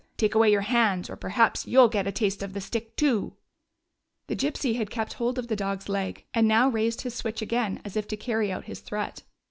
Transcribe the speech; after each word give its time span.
Take 0.17 0.33
away 0.33 0.49
your 0.51 0.61
hands, 0.61 1.11
or 1.11 1.15
perhaps 1.15 1.67
you 1.67 1.79
'll 1.79 1.87
get 1.87 2.07
a 2.07 2.11
taste 2.11 2.41
of 2.41 2.53
the 2.53 2.59
stick, 2.61 2.95
too!" 2.95 3.35
The 4.29 4.35
Gypsy 4.35 4.75
had 4.75 4.89
kept 4.89 5.13
hold 5.13 5.37
of 5.37 5.47
the 5.47 5.55
dog's 5.55 5.87
leg, 5.89 6.25
and 6.33 6.47
now 6.47 6.69
raised 6.69 7.01
his 7.01 7.13
switch 7.13 7.43
again 7.43 7.79
as 7.85 7.95
if 7.95 8.07
to 8.07 8.17
carry 8.17 8.51
out 8.51 8.65
his 8.65 8.79
threat. 8.79 9.21